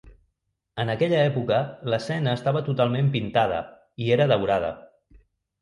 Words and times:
En 0.83 0.91
aquella 0.93 1.19
època 1.25 1.59
l'escena 1.95 2.33
estava 2.39 2.63
totalment 2.71 3.13
pintada 3.17 3.63
i 4.07 4.11
era 4.17 4.31
daurada. 4.33 4.77